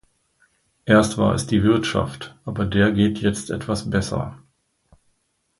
Erst 0.85 1.19
war 1.19 1.35
es 1.35 1.45
die 1.45 1.61
Wirtschaft, 1.61 2.35
aber 2.43 2.65
der 2.65 2.91
geht 2.91 3.19
jetzt 3.19 3.51
etwas 3.51 3.87
besser. 3.87 4.41